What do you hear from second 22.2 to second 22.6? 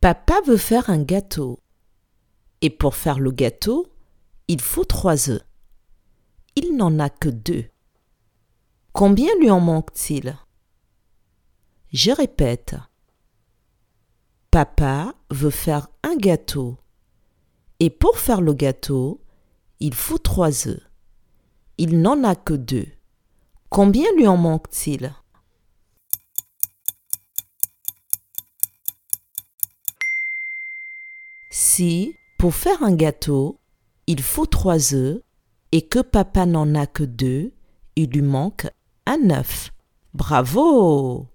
a que